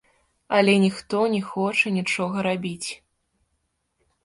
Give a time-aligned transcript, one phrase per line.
[0.59, 2.89] Але ніхто не хоча нічога рабіць.